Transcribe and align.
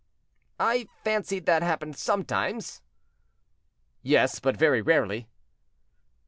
"I 0.59 0.87
fancied 1.03 1.45
that 1.45 1.61
happened 1.61 1.95
sometimes." 1.95 2.81
"Yes, 4.01 4.39
but 4.39 4.57
very 4.57 4.81
rarely." 4.81 5.27